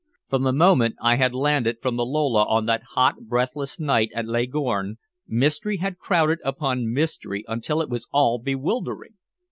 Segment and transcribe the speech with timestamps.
[0.31, 4.27] From the moment I had landed from the Lola on that hot, breathless night at
[4.27, 4.95] Leghorn,
[5.27, 9.17] mystery had crowded upon mystery until it was all bewildering.